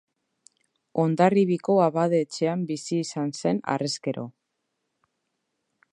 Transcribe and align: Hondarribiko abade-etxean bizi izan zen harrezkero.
Hondarribiko 1.03 1.75
abade-etxean 1.89 2.65
bizi 2.73 2.99
izan 3.05 3.37
zen 3.43 3.61
harrezkero. 3.75 4.25